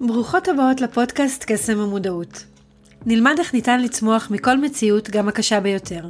[0.00, 2.44] ברוכות הבאות לפודקאסט קסם המודעות.
[3.06, 6.08] נלמד איך ניתן לצמוח מכל מציאות, גם הקשה ביותר.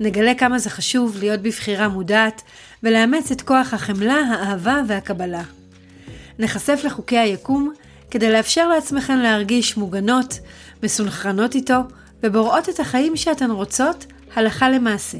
[0.00, 2.42] נגלה כמה זה חשוב להיות בבחירה מודעת
[2.82, 5.42] ולאמץ את כוח החמלה, האהבה והקבלה.
[6.38, 7.72] נחשף לחוקי היקום
[8.10, 10.38] כדי לאפשר לעצמכן להרגיש מוגנות,
[10.82, 11.78] מסונכרנות איתו
[12.22, 15.18] ובוראות את החיים שאתן רוצות הלכה למעשה.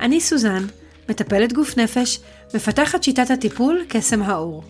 [0.00, 0.66] אני סוזן,
[1.08, 2.20] מטפלת גוף נפש,
[2.54, 4.64] מפתחת שיטת הטיפול קסם האור.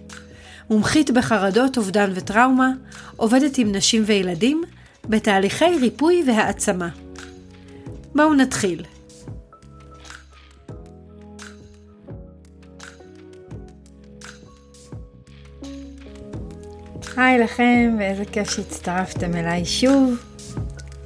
[0.72, 2.70] מומחית בחרדות, אובדן וטראומה,
[3.16, 4.62] עובדת עם נשים וילדים
[5.08, 6.88] בתהליכי ריפוי והעצמה.
[8.14, 8.84] בואו נתחיל.
[17.16, 20.14] היי לכם, ואיזה כיף שהצטרפתם אליי שוב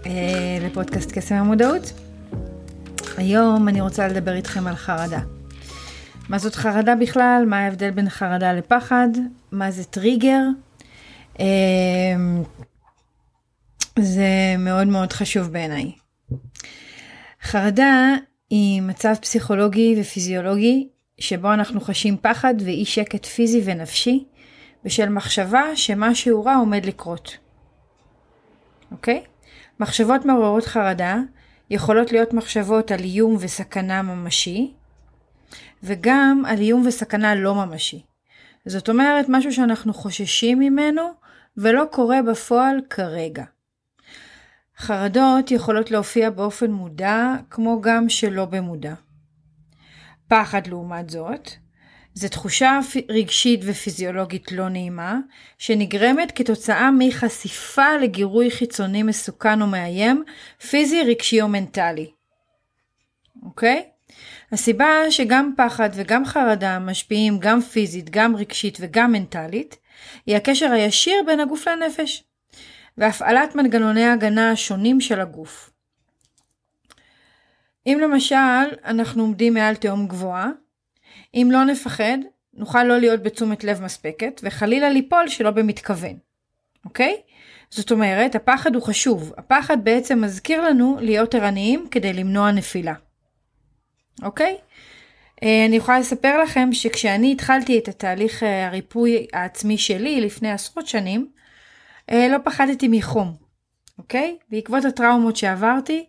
[0.06, 0.12] אה,
[0.62, 1.92] לפודקאסט קסם המודעות.
[3.16, 5.35] היום אני רוצה לדבר איתכם על חרדה.
[6.28, 7.44] מה זאת חרדה בכלל?
[7.46, 9.08] מה ההבדל בין חרדה לפחד?
[9.52, 10.42] מה זה טריגר?
[11.40, 11.46] אה,
[13.98, 14.28] זה
[14.58, 15.92] מאוד מאוד חשוב בעיניי.
[17.42, 18.14] חרדה
[18.50, 24.24] היא מצב פסיכולוגי ופיזיולוגי שבו אנחנו חשים פחד ואי שקט פיזי ונפשי
[24.84, 27.36] בשל מחשבה שמשהו רע עומד לקרות.
[28.92, 29.22] אוקיי?
[29.80, 31.16] מחשבות מעוררות חרדה
[31.70, 34.72] יכולות להיות מחשבות על איום וסכנה ממשי,
[35.82, 38.02] וגם על איום וסכנה לא ממשי.
[38.66, 41.02] זאת אומרת, משהו שאנחנו חוששים ממנו
[41.56, 43.44] ולא קורה בפועל כרגע.
[44.78, 48.94] חרדות יכולות להופיע באופן מודע, כמו גם שלא במודע.
[50.28, 51.50] פחד לעומת זאת,
[52.14, 55.18] זו תחושה רגשית ופיזיולוגית לא נעימה,
[55.58, 60.24] שנגרמת כתוצאה מחשיפה לגירוי חיצוני מסוכן או מאיים,
[60.70, 62.10] פיזי, רגשי או מנטלי.
[63.42, 63.88] אוקיי?
[64.52, 69.76] הסיבה שגם פחד וגם חרדה משפיעים גם פיזית, גם רגשית וגם מנטלית,
[70.26, 72.24] היא הקשר הישיר בין הגוף לנפש,
[72.98, 75.70] והפעלת מנגנוני ההגנה השונים של הגוף.
[77.86, 78.36] אם למשל
[78.84, 80.50] אנחנו עומדים מעל תהום גבוהה,
[81.34, 82.18] אם לא נפחד,
[82.54, 86.18] נוכל לא להיות בתשומת לב מספקת, וחלילה ליפול שלא במתכוון,
[86.84, 87.16] אוקיי?
[87.70, 89.32] זאת אומרת, הפחד הוא חשוב.
[89.38, 92.94] הפחד בעצם מזכיר לנו להיות ערניים כדי למנוע נפילה.
[94.22, 94.56] אוקיי?
[95.42, 100.86] אה, אני יכולה לספר לכם שכשאני התחלתי את התהליך אה, הריפוי העצמי שלי לפני עשרות
[100.86, 101.28] שנים,
[102.10, 103.36] אה, לא פחדתי מחום,
[103.98, 104.36] אוקיי?
[104.50, 106.06] בעקבות הטראומות שעברתי,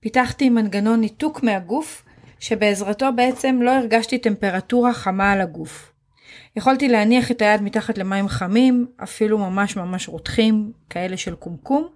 [0.00, 2.04] פיתחתי מנגנון ניתוק מהגוף
[2.40, 5.92] שבעזרתו בעצם לא הרגשתי טמפרטורה חמה על הגוף.
[6.56, 11.88] יכולתי להניח את היד מתחת למים חמים, אפילו ממש ממש רותחים, כאלה של קומקום,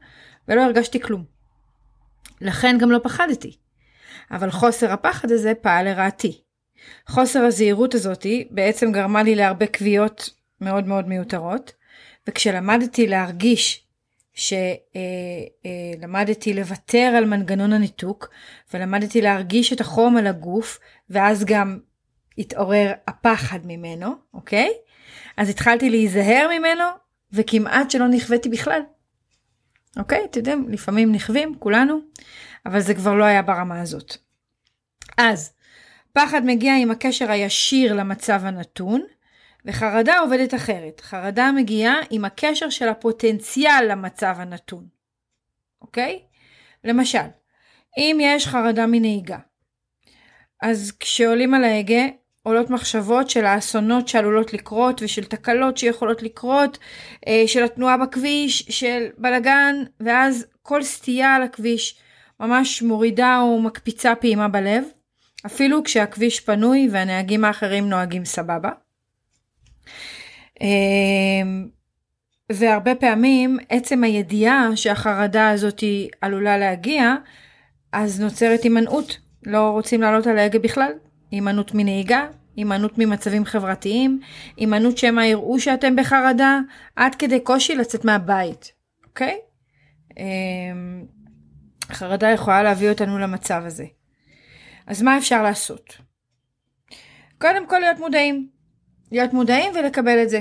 [0.49, 1.25] ולא הרגשתי כלום.
[2.41, 3.57] לכן גם לא פחדתי.
[4.31, 6.41] אבל חוסר הפחד הזה פעל לרעתי.
[7.09, 11.73] חוסר הזהירות הזאתי בעצם גרמה לי להרבה קביעות מאוד מאוד מיותרות,
[12.29, 13.87] וכשלמדתי להרגיש
[16.01, 18.29] שלמדתי לוותר על מנגנון הניתוק
[18.75, 21.79] ולמדתי להרגיש את החום על הגוף ואז גם
[22.39, 24.71] התעורר הפחד ממנו, אוקיי?
[25.37, 26.85] אז התחלתי להיזהר ממנו
[27.33, 28.81] וכמעט שלא נכוויתי בכלל.
[29.97, 30.25] אוקיי?
[30.25, 32.01] אתם יודעים, לפעמים נכווים, כולנו,
[32.67, 34.17] אבל זה כבר לא היה ברמה הזאת.
[35.19, 35.53] אז,
[36.13, 39.03] פחד מגיע עם הקשר הישיר למצב הנתון,
[39.65, 41.01] וחרדה עובדת אחרת.
[41.01, 44.87] חרדה מגיעה עם הקשר של הפוטנציאל למצב הנתון.
[45.83, 46.23] אוקיי?
[46.85, 47.19] למשל,
[47.99, 49.39] אם יש חרדה מנהיגה,
[50.63, 52.07] אז כשעולים על ההגה,
[52.43, 56.79] עולות מחשבות של האסונות שעלולות לקרות ושל תקלות שיכולות לקרות,
[57.29, 62.01] אה, של התנועה בכביש, של בלגן, ואז כל סטייה על הכביש
[62.41, 64.85] ממש מורידה או מקפיצה פעימה בלב,
[65.47, 68.71] אפילו כשהכביש פנוי והנהגים האחרים נוהגים סבבה.
[70.61, 71.69] אמ,
[72.53, 75.85] והרבה פעמים עצם הידיעה שהחרדה הזאת
[76.21, 77.15] עלולה להגיע,
[77.93, 79.19] אז נוצרת הימנעות.
[79.47, 80.93] לא רוצים לעלות על ההגה בכלל.
[81.31, 84.21] הימנעות מנהיגה, הימנעות ממצבים חברתיים,
[84.57, 86.59] הימנעות שמא יראו שאתם בחרדה,
[86.97, 88.73] עד כדי קושי לצאת מהבית,
[89.07, 89.39] אוקיי?
[90.19, 91.05] אמ,
[91.93, 93.85] חרדה יכולה להביא אותנו למצב הזה.
[94.87, 95.97] אז מה אפשר לעשות?
[97.39, 98.49] קודם כל להיות מודעים.
[99.13, 100.41] להיות מודעים ולקבל את זה,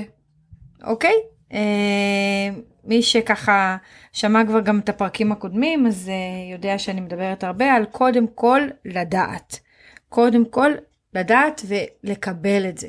[0.84, 1.14] אוקיי?
[1.52, 2.48] אה,
[2.84, 3.76] מי שככה
[4.12, 8.60] שמע כבר גם את הפרקים הקודמים, אז אה, יודע שאני מדברת הרבה על קודם כל
[8.84, 9.60] לדעת.
[10.08, 10.72] קודם כל
[11.14, 12.88] לדעת ולקבל את זה.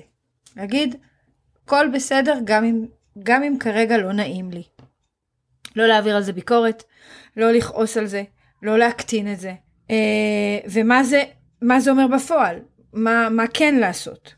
[0.57, 0.95] להגיד,
[1.63, 2.85] הכל בסדר גם אם,
[3.23, 4.63] גם אם כרגע לא נעים לי.
[5.75, 6.83] לא להעביר על זה ביקורת,
[7.37, 8.23] לא לכעוס על זה,
[8.61, 9.53] לא להקטין את זה.
[9.91, 11.23] אה, ומה זה,
[11.61, 12.59] מה זה אומר בפועל?
[12.93, 14.35] מה, מה כן לעשות?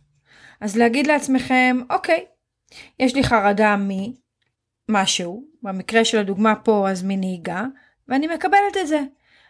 [0.61, 2.25] אז להגיד לעצמכם, אוקיי,
[2.99, 3.75] יש לי חרדה
[4.89, 7.65] ממשהו, במקרה של הדוגמה פה אז מנהיגה,
[8.07, 9.01] ואני מקבלת את זה.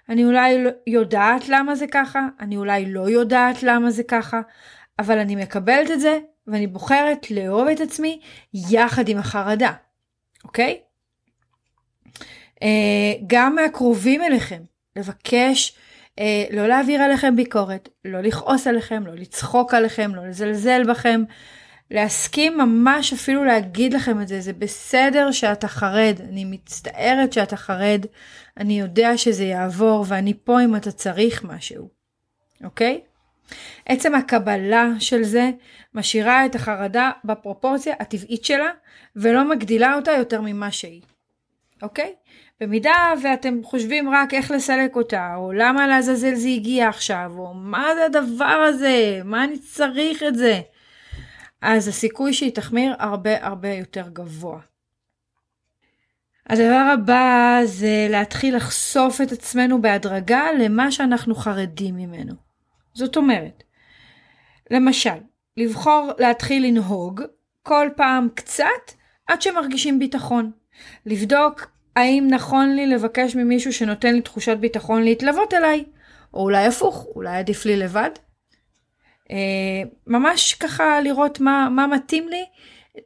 [0.10, 4.42] אני אולי לא יודעת למה זה ככה, אני אולי לא יודעת למה זה ככה,
[5.00, 8.20] אבל אני מקבלת את זה, ואני בוחרת לאהוב את עצמי
[8.54, 9.72] יחד עם החרדה,
[10.44, 10.80] אוקיי?
[12.64, 14.62] אה, גם מהקרובים אליכם,
[14.96, 15.76] לבקש
[16.20, 21.24] אה, לא להעביר עליכם ביקורת, לא לכעוס עליכם, לא לצחוק עליכם, לא לזלזל בכם,
[21.92, 28.06] להסכים ממש אפילו להגיד לכם את זה, זה בסדר שאתה חרד, אני מצטערת שאתה חרד,
[28.58, 31.90] אני יודע שזה יעבור ואני פה אם אתה צריך משהו,
[32.64, 33.02] אוקיי?
[33.86, 35.52] עצם הקבלה של זה
[35.94, 38.72] משאירה את החרדה בפרופורציה הטבעית שלה
[39.16, 41.02] ולא מגדילה אותה יותר ממה שהיא,
[41.82, 42.14] אוקיי?
[42.60, 47.88] במידה ואתם חושבים רק איך לסלק אותה, או למה לעזאזל זה הגיע עכשיו, או מה
[47.96, 50.62] זה הדבר הזה, מה אני צריך את זה,
[51.62, 54.60] אז הסיכוי שהיא תחמיר הרבה הרבה יותר גבוה.
[56.50, 62.34] הדבר הבא זה להתחיל לחשוף את עצמנו בהדרגה למה שאנחנו חרדים ממנו.
[62.94, 63.64] זאת אומרת,
[64.72, 65.20] למשל,
[65.58, 67.22] לבחור להתחיל לנהוג
[67.64, 68.92] כל פעם קצת
[69.28, 70.52] עד שמרגישים ביטחון.
[71.06, 75.84] לבדוק האם נכון לי לבקש ממישהו שנותן לי תחושת ביטחון להתלוות אליי,
[76.34, 78.10] או אולי הפוך, אולי עדיף לי לבד.
[79.32, 82.46] אה, ממש ככה לראות מה, מה מתאים לי,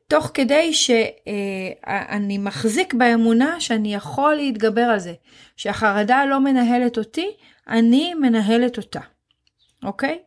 [0.07, 5.13] תוך כדי שאני מחזיק באמונה שאני יכול להתגבר על זה,
[5.56, 7.28] שהחרדה לא מנהלת אותי,
[7.69, 9.00] אני מנהלת אותה,
[9.84, 10.19] אוקיי?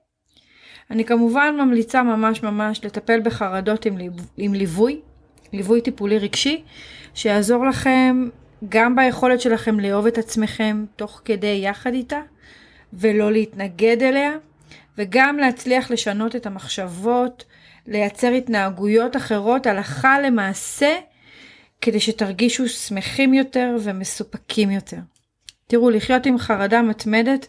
[0.90, 3.96] אני כמובן ממליצה ממש ממש לטפל בחרדות עם,
[4.36, 5.00] עם ליווי,
[5.52, 6.64] ליווי טיפולי רגשי,
[7.14, 8.28] שיעזור לכם
[8.68, 12.20] גם ביכולת שלכם לאהוב את עצמכם תוך כדי יחד איתה,
[12.92, 14.30] ולא להתנגד אליה,
[14.98, 17.44] וגם להצליח לשנות את המחשבות,
[17.86, 20.96] לייצר התנהגויות אחרות הלכה למעשה,
[21.80, 24.98] כדי שתרגישו שמחים יותר ומסופקים יותר.
[25.66, 27.46] תראו, לחיות עם חרדה מתמדת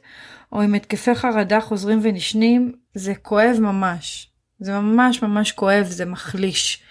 [0.52, 4.28] או עם התקפי חרדה חוזרים ונשנים, זה כואב ממש.
[4.60, 6.84] זה ממש ממש כואב, זה מחליש,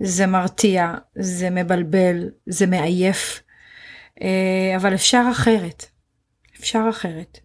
[0.00, 3.42] זה מרתיע, זה מבלבל, זה מעייף.
[4.22, 5.84] אה, אבל אפשר אחרת.
[6.56, 7.38] אפשר אחרת.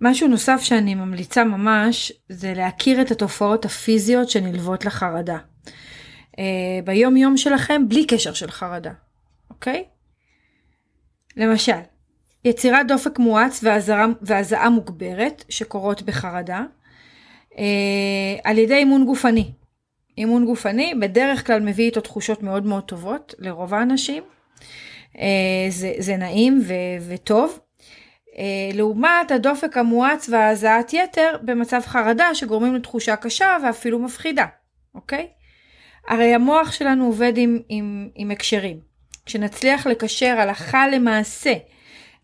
[0.00, 5.38] משהו נוסף שאני ממליצה ממש זה להכיר את התופעות הפיזיות שנלוות לחרדה.
[6.32, 6.40] Uh,
[6.84, 8.92] ביום יום שלכם בלי קשר של חרדה,
[9.50, 9.84] אוקיי?
[11.36, 11.78] למשל,
[12.44, 13.64] יצירת דופק מואץ
[14.22, 16.62] והזעה מוגברת שקורות בחרדה
[17.52, 17.56] uh,
[18.44, 19.52] על ידי אימון גופני.
[20.18, 24.22] אימון גופני בדרך כלל מביא איתו תחושות מאוד מאוד טובות לרוב האנשים.
[25.14, 25.20] Uh,
[25.68, 26.72] זה, זה נעים ו,
[27.08, 27.58] וטוב.
[28.38, 34.46] אה, לעומת הדופק המואץ והזעת יתר במצב חרדה שגורמים לתחושה קשה ואפילו מפחידה,
[34.94, 35.26] אוקיי?
[36.08, 38.80] הרי המוח שלנו עובד עם, עם, עם הקשרים.
[39.26, 41.52] כשנצליח לקשר הלכה למעשה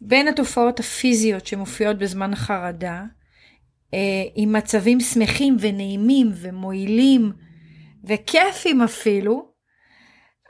[0.00, 3.02] בין התופעות הפיזיות שמופיעות בזמן החרדה,
[3.94, 3.98] אה,
[4.34, 7.32] עם מצבים שמחים ונעימים ומועילים
[8.06, 9.48] וכיפים אפילו,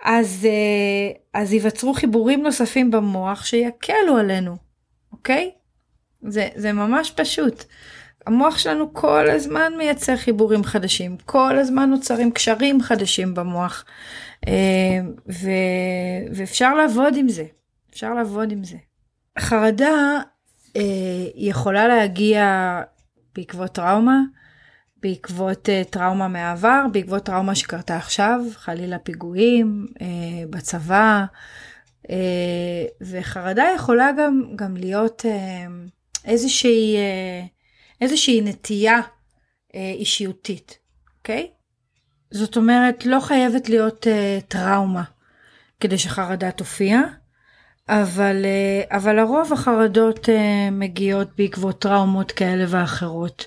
[0.04, 4.56] אז, אה, אז ייווצרו חיבורים נוספים במוח שיקלו עלינו.
[5.12, 5.50] אוקיי?
[6.22, 7.64] זה, זה ממש פשוט.
[8.26, 13.84] המוח שלנו כל הזמן מייצר חיבורים חדשים, כל הזמן נוצרים קשרים חדשים במוח,
[14.48, 15.50] אה, ו,
[16.34, 17.44] ואפשר לעבוד עם זה,
[17.90, 18.76] אפשר לעבוד עם זה.
[19.38, 20.20] חרדה
[20.76, 20.82] אה,
[21.34, 22.80] יכולה להגיע
[23.34, 24.20] בעקבות טראומה,
[25.04, 30.02] בעקבות uh, טראומה מהעבר, בעקבות טראומה שקרתה עכשיו, חלילה פיגועים uh,
[30.50, 31.24] בצבא,
[32.10, 35.66] אה, וחרדה יכולה גם, גם להיות אה,
[36.24, 37.42] איזושהי, אה,
[38.00, 39.00] איזושהי נטייה
[39.74, 40.78] אישיותית,
[41.18, 41.50] אוקיי?
[42.30, 44.06] זאת אומרת, לא חייבת להיות
[44.48, 45.02] טראומה
[45.80, 47.00] כדי שחרדה תופיע,
[47.88, 48.46] אבל,
[48.90, 50.28] אבל לרוב החרדות
[50.72, 53.46] מגיעות בעקבות טראומות כאלה ואחרות.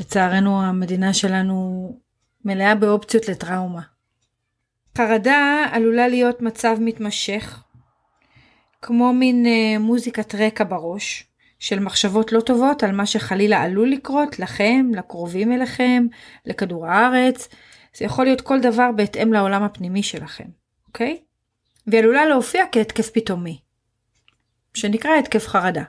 [0.00, 1.88] לצערנו המדינה שלנו
[2.44, 3.82] מלאה באופציות לטראומה.
[4.98, 7.62] חרדה עלולה להיות מצב מתמשך,
[8.82, 11.26] כמו מין אה, מוזיקת רקע בראש,
[11.58, 16.06] של מחשבות לא טובות על מה שחלילה עלול לקרות לכם, לקרובים אליכם,
[16.46, 17.48] לכדור הארץ.
[17.96, 20.44] זה יכול להיות כל דבר בהתאם לעולם הפנימי שלכם,
[20.86, 21.20] אוקיי?
[21.86, 23.58] והיא עלולה להופיע כהתקף פתאומי,
[24.74, 25.84] שנקרא התקף חרדה.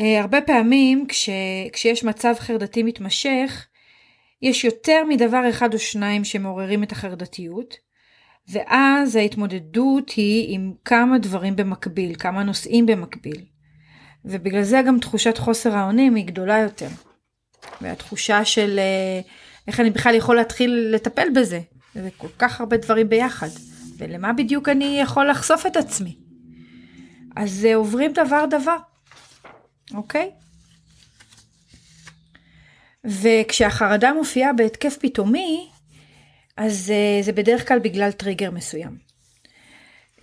[0.00, 1.28] Uh, הרבה פעמים כש,
[1.72, 3.66] כשיש מצב חרדתי מתמשך,
[4.42, 7.74] יש יותר מדבר אחד או שניים שמעוררים את החרדתיות,
[8.48, 13.44] ואז ההתמודדות היא עם כמה דברים במקביל, כמה נושאים במקביל.
[14.24, 16.88] ובגלל זה גם תחושת חוסר האונים היא גדולה יותר.
[17.80, 19.20] והתחושה של אה,
[19.68, 21.60] איך אני בכלל יכול להתחיל לטפל בזה.
[21.94, 23.48] זה כל כך הרבה דברים ביחד.
[23.98, 26.16] ולמה בדיוק אני יכול לחשוף את עצמי?
[27.36, 28.76] אז עוברים דבר דבר,
[29.94, 30.30] אוקיי?
[33.04, 35.68] וכשהחרדה מופיעה בהתקף פתאומי,
[36.56, 38.98] אז uh, זה בדרך כלל בגלל טריגר מסוים.
[40.16, 40.22] Uh,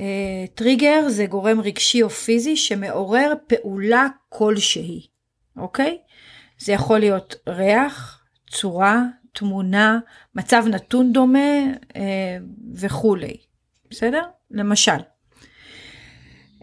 [0.55, 5.07] טריגר זה גורם רגשי או פיזי שמעורר פעולה כלשהי,
[5.57, 5.97] אוקיי?
[6.57, 9.99] זה יכול להיות ריח, צורה, תמונה,
[10.35, 11.49] מצב נתון דומה
[11.89, 11.95] uh,
[12.75, 13.37] וכולי,
[13.89, 14.23] בסדר?
[14.51, 14.97] למשל,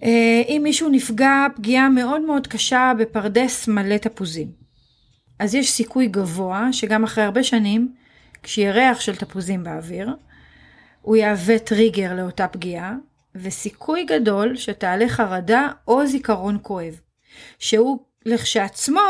[0.03, 4.53] אם מישהו נפגע פגיעה מאוד מאוד קשה בפרדס מלא תפוזים,
[5.39, 7.95] אז יש סיכוי גבוה שגם אחרי הרבה שנים
[8.43, 10.11] כשיהיה ריח של תפוזים באוויר,
[11.03, 12.95] הוא יהווה טריגר לאותה פגיעה,
[13.35, 17.01] וסיכוי גדול שתעלה חרדה או זיכרון כואב,
[17.59, 19.01] שהוא לכשעצמו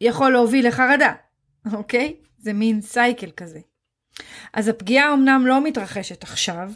[0.00, 1.12] יכול להוביל לחרדה,
[1.72, 2.16] אוקיי?
[2.38, 3.60] זה מין סייקל כזה.
[4.52, 6.70] אז הפגיעה אמנם לא מתרחשת עכשיו,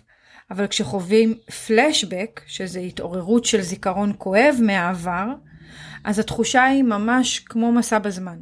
[0.50, 1.34] אבל כשחווים
[1.66, 5.26] פלשבק, שזה התעוררות של זיכרון כואב מהעבר,
[6.04, 8.38] אז התחושה היא ממש כמו מסע בזמן.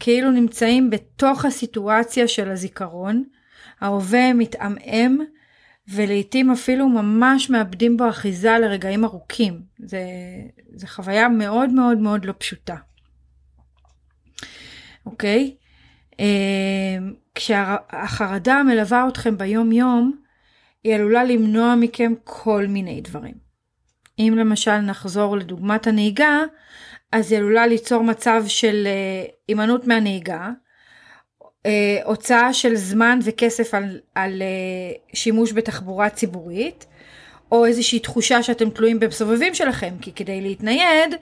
[0.00, 3.24] כאילו נמצאים בתוך הסיטואציה של הזיכרון,
[3.80, 5.18] ההווה מתעמעם
[5.88, 9.62] ולעיתים אפילו ממש מאבדים בו אחיזה לרגעים ארוכים.
[9.78, 10.00] זה,
[10.74, 12.76] זה חוויה מאוד מאוד מאוד לא פשוטה.
[15.06, 15.56] אוקיי?
[16.20, 16.98] אה,
[17.34, 20.25] כשהחרדה מלווה אתכם ביום יום,
[20.86, 23.34] היא עלולה למנוע מכם כל מיני דברים.
[24.18, 26.42] אם למשל נחזור לדוגמת הנהיגה,
[27.12, 30.50] אז היא עלולה ליצור מצב של אה, הימנעות מהנהיגה,
[31.42, 31.70] uh,
[32.04, 36.86] הוצאה של זמן וכסף על, על uh, שימוש בתחבורה ציבורית,
[37.52, 41.14] או איזושהי תחושה שאתם תלויים במסובבים שלכם, כי כדי להתנייד,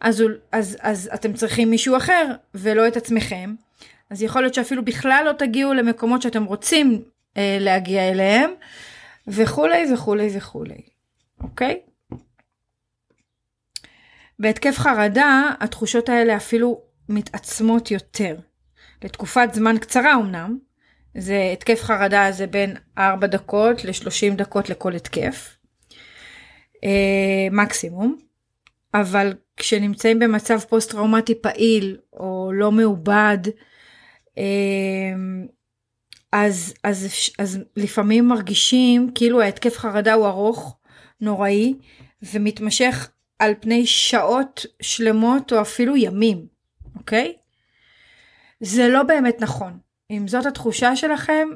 [0.00, 3.54] אז, אז, אז אתם צריכים מישהו אחר ולא את עצמכם.
[4.10, 8.50] אז יכול להיות שאפילו בכלל לא תגיעו למקומות שאתם רוצים uh, להגיע אליהם,
[9.28, 10.80] וכולי וכולי וכולי,
[11.40, 11.80] אוקיי?
[14.38, 18.36] בהתקף חרדה התחושות האלה אפילו מתעצמות יותר.
[19.04, 20.58] לתקופת זמן קצרה אמנם,
[21.14, 25.56] זה התקף חרדה זה בין 4 דקות ל-30 דקות לכל התקף,
[26.84, 28.18] אה, מקסימום,
[28.94, 33.38] אבל כשנמצאים במצב פוסט טראומטי פעיל או לא מעובד,
[34.38, 34.44] אה,
[36.38, 37.06] אז, אז,
[37.38, 40.76] אז לפעמים מרגישים כאילו ההתקף חרדה הוא ארוך,
[41.20, 41.74] נוראי,
[42.22, 46.46] ומתמשך על פני שעות שלמות או אפילו ימים,
[46.96, 47.36] אוקיי?
[48.60, 49.78] זה לא באמת נכון.
[50.10, 51.48] אם זאת התחושה שלכם,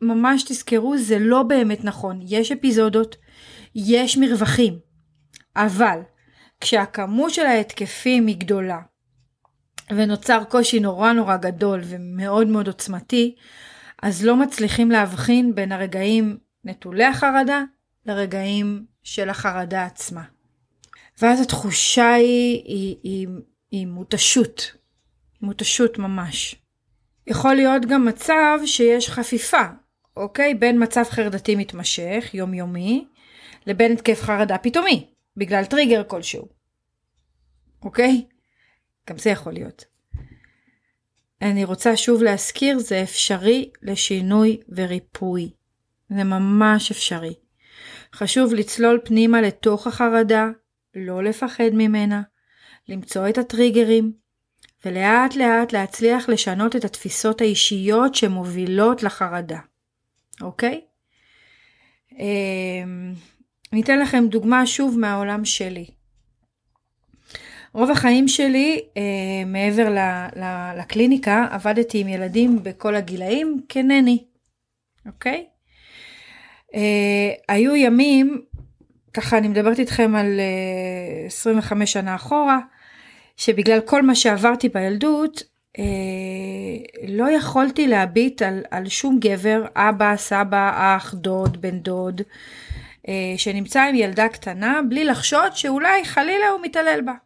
[0.00, 2.20] ממש תזכרו, זה לא באמת נכון.
[2.22, 3.16] יש אפיזודות,
[3.74, 4.78] יש מרווחים,
[5.56, 6.00] אבל
[6.60, 8.78] כשהכמות של ההתקפים היא גדולה,
[9.90, 13.34] ונוצר קושי נורא נורא גדול ומאוד מאוד עוצמתי,
[14.02, 17.62] אז לא מצליחים להבחין בין הרגעים נטולי החרדה
[18.06, 20.22] לרגעים של החרדה עצמה.
[21.22, 23.28] ואז התחושה היא, היא, היא,
[23.70, 24.72] היא מותשות,
[25.42, 26.56] מותשות ממש.
[27.26, 29.62] יכול להיות גם מצב שיש חפיפה,
[30.16, 30.54] אוקיי?
[30.54, 33.06] בין מצב חרדתי מתמשך, יומיומי,
[33.66, 36.48] לבין התקף חרדה פתאומי, בגלל טריגר כלשהו.
[37.82, 38.26] אוקיי?
[39.10, 39.95] גם זה יכול להיות.
[41.42, 45.50] אני רוצה שוב להזכיר, זה אפשרי לשינוי וריפוי.
[46.08, 47.34] זה ממש אפשרי.
[48.14, 50.46] חשוב לצלול פנימה לתוך החרדה,
[50.94, 52.22] לא לפחד ממנה,
[52.88, 54.12] למצוא את הטריגרים,
[54.84, 59.58] ולאט לאט להצליח לשנות את התפיסות האישיות שמובילות לחרדה,
[60.40, 60.80] אוקיי?
[62.18, 63.12] אמ,
[63.72, 65.86] אני אתן לכם דוגמה שוב מהעולם שלי.
[67.76, 69.02] רוב החיים שלי, אה,
[69.46, 69.98] מעבר ל,
[70.36, 74.24] ל, לקליניקה, עבדתי עם ילדים בכל הגילאים כנני,
[75.06, 75.46] אוקיי?
[76.74, 78.42] אה, היו ימים
[79.14, 80.40] ככה אני מדברת איתכם על
[81.26, 82.58] 25 אה, שנה אחורה,
[83.36, 85.42] שבגלל כל מה שעברתי בילדות,
[85.78, 85.84] אה,
[87.08, 92.22] לא יכולתי להביט על, על שום גבר, אבא, סבא, אח, דוד, בן דוד,
[93.08, 97.25] אה, שנמצא עם ילדה קטנה, בלי לחשוד שאולי חלילה הוא מתעלל בה.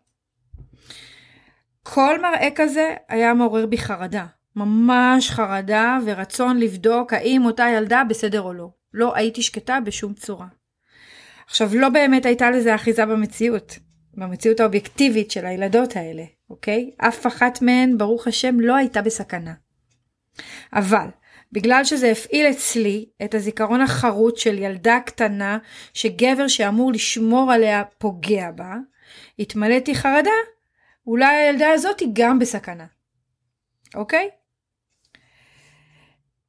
[1.82, 8.40] כל מראה כזה היה מעורר בי חרדה, ממש חרדה ורצון לבדוק האם אותה ילדה בסדר
[8.40, 8.70] או לא.
[8.94, 10.46] לא הייתי שקטה בשום צורה.
[11.46, 13.78] עכשיו, לא באמת הייתה לזה אחיזה במציאות,
[14.14, 16.90] במציאות האובייקטיבית של הילדות האלה, אוקיי?
[16.98, 19.54] אף אחת מהן, ברוך השם, לא הייתה בסכנה.
[20.72, 21.06] אבל,
[21.52, 25.58] בגלל שזה הפעיל אצלי את הזיכרון החרוט של ילדה קטנה
[25.94, 28.74] שגבר שאמור לשמור עליה פוגע בה,
[29.38, 30.30] התמלאתי חרדה,
[31.10, 32.86] אולי הילדה הזאת היא גם בסכנה.
[33.94, 34.28] אוקיי?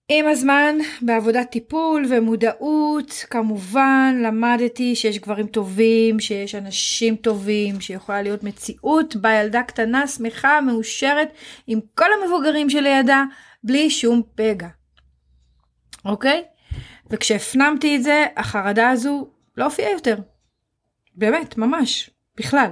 [0.09, 8.43] עם הזמן, בעבודת טיפול ומודעות, כמובן למדתי שיש גברים טובים, שיש אנשים טובים, שיכולה להיות
[8.43, 11.33] מציאות בה ילדה קטנה, שמחה, מאושרת,
[11.67, 13.23] עם כל המבוגרים שלידה,
[13.63, 14.67] בלי שום פגע.
[16.05, 16.43] אוקיי?
[17.09, 20.17] וכשהפנמתי את זה, החרדה הזו לא הופיעה יותר.
[21.15, 22.71] באמת, ממש, בכלל.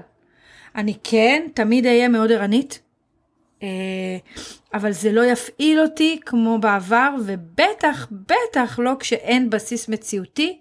[0.79, 2.81] אני כן תמיד אהיה מאוד ערנית,
[3.63, 3.67] אה,
[4.73, 10.59] אבל זה לא יפעיל אותי כמו בעבר, ובטח, בטח לא כשאין בסיס מציאותי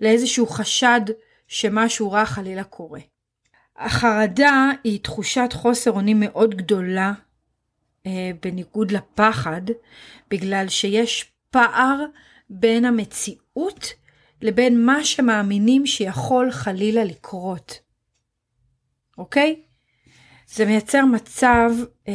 [0.00, 1.00] לאיזשהו חשד
[1.48, 3.00] שמשהו רע חלילה קורה.
[3.76, 7.12] החרדה היא תחושת חוסר אונים מאוד גדולה,
[8.06, 9.62] אה, בניגוד לפחד,
[10.30, 12.04] בגלל שיש פער
[12.50, 13.92] בין המציאות
[14.42, 17.83] לבין מה שמאמינים שיכול חלילה לקרות.
[19.18, 19.60] אוקיי?
[20.46, 21.70] זה מייצר מצב
[22.08, 22.12] אה,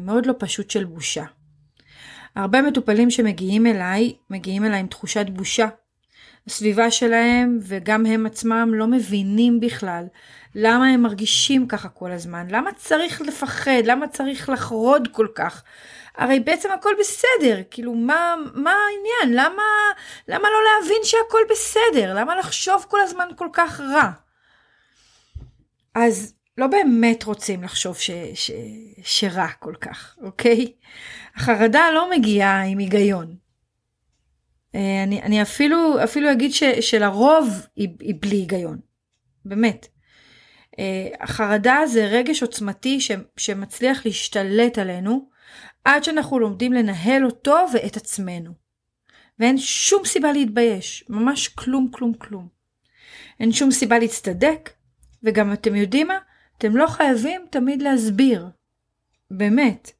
[0.00, 1.24] מאוד לא פשוט של בושה.
[2.36, 5.68] הרבה מטופלים שמגיעים אליי, מגיעים אליי עם תחושת בושה.
[6.46, 10.04] הסביבה שלהם וגם הם עצמם לא מבינים בכלל
[10.54, 15.62] למה הם מרגישים ככה כל הזמן, למה צריך לפחד, למה צריך לחרוד כל כך.
[16.16, 19.44] הרי בעצם הכל בסדר, כאילו מה, מה העניין?
[19.44, 19.62] למה,
[20.28, 22.14] למה לא להבין שהכל בסדר?
[22.14, 24.10] למה לחשוב כל הזמן כל כך רע?
[25.94, 28.50] אז לא באמת רוצים לחשוב ש, ש,
[29.02, 30.72] שרע כל כך, אוקיי?
[31.36, 33.36] החרדה לא מגיעה עם היגיון.
[34.74, 38.78] אה, אני, אני אפילו, אפילו אגיד ש, שלרוב היא, היא בלי היגיון,
[39.44, 39.88] באמת.
[40.78, 45.28] אה, החרדה זה רגש עוצמתי ש, שמצליח להשתלט עלינו
[45.84, 48.52] עד שאנחנו לומדים לנהל אותו ואת עצמנו.
[49.38, 52.48] ואין שום סיבה להתבייש, ממש כלום כלום כלום.
[53.40, 54.70] אין שום סיבה להצטדק,
[55.22, 56.18] וגם אתם יודעים מה?
[56.58, 58.48] אתם לא חייבים תמיד להסביר.
[59.30, 59.90] באמת.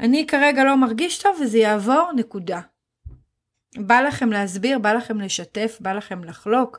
[0.00, 2.60] אני כרגע לא מרגיש טוב וזה יעבור, נקודה.
[3.76, 6.78] בא לכם להסביר, בא לכם לשתף, בא לכם לחלוק,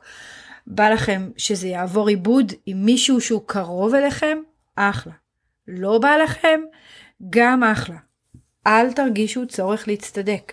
[0.66, 4.38] בא לכם שזה יעבור עיבוד עם מישהו שהוא קרוב אליכם,
[4.76, 5.12] אחלה.
[5.68, 6.60] לא בא לכם,
[7.30, 7.96] גם אחלה.
[8.66, 10.52] אל תרגישו צורך להצטדק.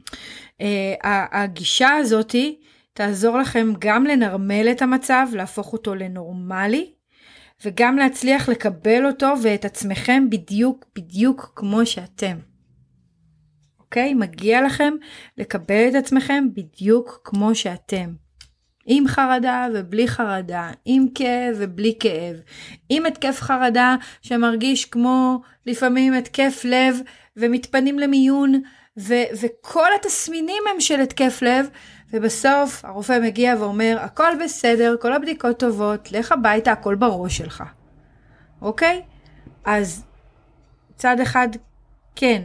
[0.00, 0.64] Uh,
[1.32, 2.60] הגישה הזאתי
[2.92, 6.92] תעזור לכם גם לנרמל את המצב, להפוך אותו לנורמלי,
[7.64, 12.36] וגם להצליח לקבל אותו ואת עצמכם בדיוק בדיוק כמו שאתם.
[13.80, 14.14] אוקיי?
[14.14, 14.94] מגיע לכם
[15.38, 18.12] לקבל את עצמכם בדיוק כמו שאתם.
[18.86, 22.36] עם חרדה ובלי חרדה, עם כאב ובלי כאב,
[22.88, 26.96] עם התקף חרדה שמרגיש כמו לפעמים התקף לב
[27.36, 28.62] ומתפנים למיון
[28.98, 31.66] ו- וכל התסמינים הם של התקף לב
[32.12, 37.64] ובסוף הרופא מגיע ואומר הכל בסדר, כל הבדיקות טובות, לך הביתה, הכל בראש שלך.
[38.62, 39.02] אוקיי?
[39.64, 40.04] אז
[40.96, 41.48] צד אחד
[42.16, 42.42] כן,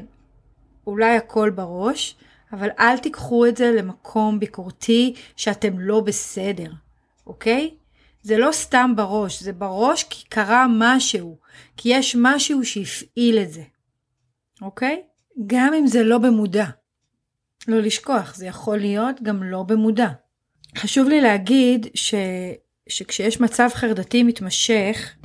[0.88, 2.16] אולי הכל בראש,
[2.54, 6.72] אבל אל תיקחו את זה למקום ביקורתי שאתם לא בסדר,
[7.28, 7.76] אוקיי?
[8.22, 11.38] זה לא סתם בראש, זה בראש כי קרה משהו,
[11.78, 13.64] כי יש משהו שהפעיל את זה,
[14.62, 15.04] אוקיי?
[15.48, 16.66] גם אם זה לא במודע.
[17.68, 20.10] לא לשכוח, זה יכול להיות גם לא במודע.
[20.78, 22.16] חשוב לי להגיד ש,
[22.90, 25.16] שכשיש מצב חרדתי מתמשך,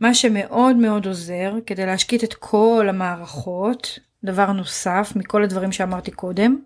[0.00, 6.58] מה שמאוד מאוד עוזר כדי להשקיט את כל המערכות, דבר נוסף מכל הדברים שאמרתי קודם,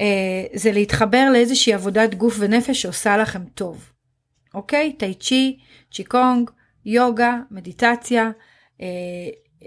[0.00, 3.92] אה, זה להתחבר לאיזושהי עבודת גוף ונפש שעושה לכם טוב.
[4.54, 4.92] אוקיי?
[4.92, 5.58] טאי צ'י,
[5.92, 6.50] צ'י קונג,
[6.84, 8.30] יוגה, מדיטציה,
[8.80, 8.86] אה,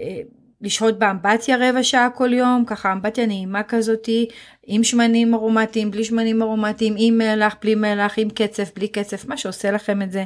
[0.00, 0.20] אה,
[0.60, 4.28] לשהות באמבטיה רבע שעה כל יום, ככה אמבטיה נעימה כזאתי,
[4.62, 9.36] עם שמנים ארומטיים, בלי שמנים ארומטיים, עם מלח, בלי מלח, עם קצף, בלי קצף, מה
[9.36, 10.24] שעושה לכם את זה,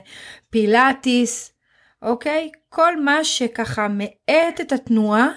[0.51, 1.53] פילאטיס,
[2.03, 2.51] אוקיי?
[2.69, 5.29] כל מה שככה מאט את התנועה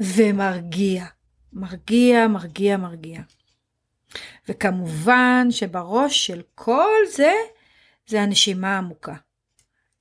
[0.00, 1.04] ומרגיע.
[1.52, 3.20] מרגיע, מרגיע, מרגיע.
[4.48, 7.32] וכמובן שבראש של כל זה,
[8.06, 9.14] זה הנשימה העמוקה.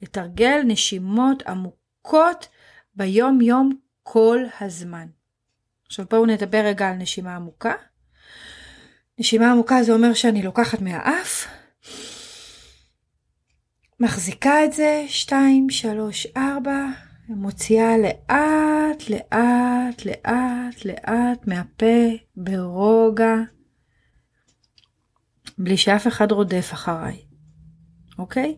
[0.02, 2.48] לתרגל נשימות עמוקות
[2.96, 3.72] ביום יום
[4.12, 5.08] כל הזמן.
[5.86, 7.74] עכשיו בואו נדבר רגע על נשימה עמוקה.
[9.20, 11.48] נשימה עמוקה זה אומר שאני לוקחת מהאף,
[14.00, 16.72] מחזיקה את זה, 2, 3, 4,
[17.30, 23.36] ומוציאה לאט, לאט, לאט, לאט מהפה, ברוגע,
[25.58, 27.22] בלי שאף אחד רודף אחריי,
[28.18, 28.56] אוקיי?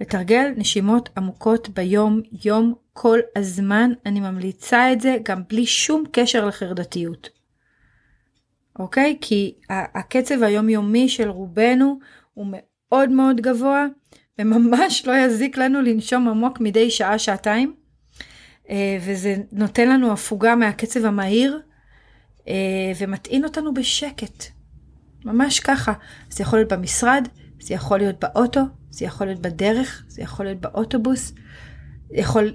[0.00, 6.46] לתרגל נשימות עמוקות ביום יום כל הזמן, אני ממליצה את זה גם בלי שום קשר
[6.46, 7.28] לחרדתיות.
[8.78, 9.16] אוקיי?
[9.20, 11.98] כי הקצב היומיומי של רובנו
[12.34, 13.86] הוא מאוד מאוד גבוה,
[14.38, 17.74] וממש לא יזיק לנו לנשום עמוק מדי שעה-שעתיים,
[18.70, 21.60] אה, וזה נותן לנו הפוגה מהקצב המהיר,
[22.48, 24.44] אה, ומטעין אותנו בשקט.
[25.24, 25.92] ממש ככה.
[26.30, 27.28] זה יכול להיות במשרד,
[27.60, 28.60] זה יכול להיות באוטו,
[28.96, 31.32] זה יכול להיות בדרך, זה יכול להיות באוטובוס,
[32.10, 32.54] יכול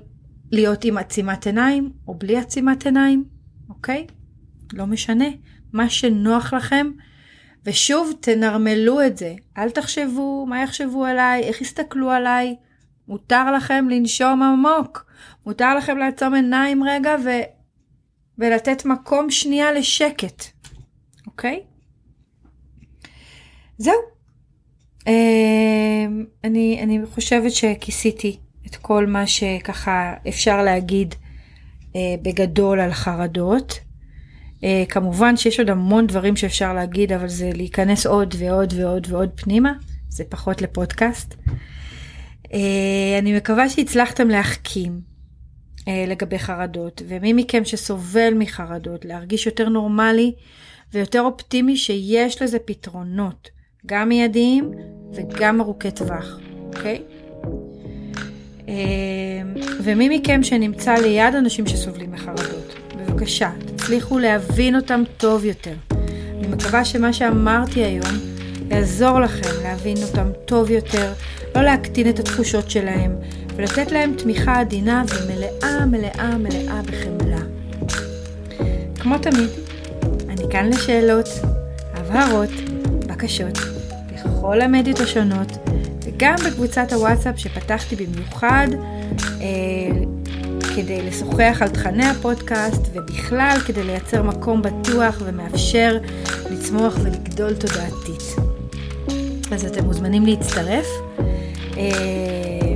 [0.52, 3.24] להיות עם עצימת עיניים או בלי עצימת עיניים,
[3.70, 4.08] אוקיי?
[4.74, 5.26] לא משנה.
[5.74, 6.92] מה שנוח לכם.
[7.66, 9.36] ושוב, תנרמלו את זה.
[9.58, 12.56] אל תחשבו מה יחשבו עליי, איך יסתכלו עליי.
[13.08, 15.06] מותר לכם לנשום עמוק.
[15.46, 17.30] מותר לכם לעצום עיניים רגע ו...
[18.38, 20.44] ולתת מקום שנייה לשקט,
[21.28, 21.64] אוקיי?
[23.78, 24.21] זהו.
[25.08, 26.06] אה,
[26.44, 28.38] אני, אני חושבת שכיסיתי
[28.68, 31.16] את כל מה שככה אפשר להגיד
[31.96, 33.80] אה, בגדול על חרדות.
[34.64, 39.30] אה, כמובן שיש עוד המון דברים שאפשר להגיד, אבל זה להיכנס עוד ועוד ועוד ועוד
[39.36, 39.74] פנימה,
[40.10, 41.36] זה פחות לפודקאסט.
[42.54, 45.12] אה, אני מקווה שהצלחתם להחכים
[46.08, 50.34] לגבי חרדות, ומי מכם שסובל מחרדות, להרגיש יותר נורמלי
[50.94, 53.50] ויותר אופטימי שיש לזה פתרונות,
[53.86, 54.72] גם מיידיים
[55.14, 57.02] וגם ארוכי טווח, אוקיי?
[59.84, 65.74] ומי מכם שנמצא ליד אנשים שסובלים מחרדות, בבקשה, תצליחו להבין אותם טוב יותר.
[66.40, 68.18] אני מקווה שמה שאמרתי היום
[68.70, 71.14] יעזור לכם להבין אותם טוב יותר,
[71.56, 73.16] לא להקטין את התחושות שלהם,
[73.56, 77.42] ולתת להם תמיכה עדינה ומלאה מלאה מלאה בחמלה.
[79.00, 79.50] כמו תמיד,
[80.30, 81.30] אני כאן לשאלות,
[81.94, 82.50] הבהרות,
[83.08, 83.58] בקשות,
[84.26, 85.58] בכל המדיות השונות,
[86.04, 88.68] וגם בקבוצת הוואטסאפ שפתחתי במיוחד
[89.42, 89.48] אה,
[90.76, 95.98] כדי לשוחח על תכני הפודקאסט ובכלל כדי לייצר מקום בטוח ומאפשר
[96.52, 98.36] לצמוח ולגדול תודעתית.
[99.52, 100.88] אז אתם מוזמנים להצטרף.
[101.78, 102.76] אה,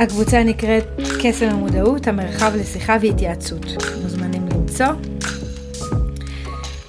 [0.00, 0.84] הקבוצה נקראת
[1.22, 3.66] קסם המודעות, המרחב לשיחה והתייעצות.
[4.02, 4.86] מוזמנים למצוא.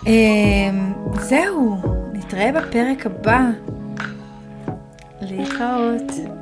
[0.07, 0.13] אה,
[1.21, 1.96] זהו,
[2.37, 3.39] נתראה בפרק הבא.
[5.21, 6.36] להתראות.